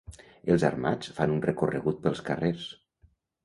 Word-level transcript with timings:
Els 0.53 0.65
armats 0.69 1.11
fan 1.19 1.35
un 1.35 1.45
recorregut 1.49 2.03
pels 2.09 2.25
carrers. 2.33 2.69